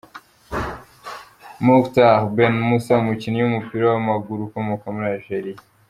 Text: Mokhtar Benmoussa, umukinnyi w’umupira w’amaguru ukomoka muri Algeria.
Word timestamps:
Mokhtar 1.65 2.15
Benmoussa, 2.35 2.93
umukinnyi 3.03 3.39
w’umupira 3.41 3.83
w’amaguru 3.87 4.39
ukomoka 4.43 4.85
muri 4.93 5.07
Algeria. 5.13 5.59